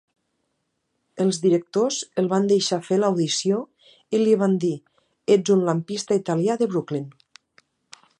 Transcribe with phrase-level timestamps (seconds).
[1.25, 3.59] Els directors el van deixar fer l'audició
[4.19, 4.73] i li van dir:
[5.37, 7.07] "Ets un lampista italià de Brooklyn".